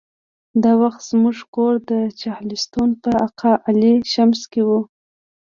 دا 0.63 0.71
وخت 0.81 1.01
زموږ 1.09 1.37
کور 1.55 1.73
د 1.89 1.91
چهلستون 2.21 2.89
په 3.03 3.09
اقا 3.27 3.53
علي 3.67 3.93
شمس 4.13 4.41
کې 4.51 4.61
و. 4.67 4.69